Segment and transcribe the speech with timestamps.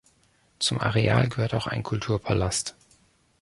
[0.57, 2.75] Zum Areal gehört auch ein Kulturpalast.